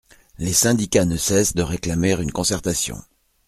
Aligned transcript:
Les 0.39 0.51
syndicats 0.53 1.05
ne 1.05 1.15
cessent 1.15 1.53
de 1.53 1.61
réclamer 1.61 2.13
une 2.19 2.31
concertation. 2.31 2.97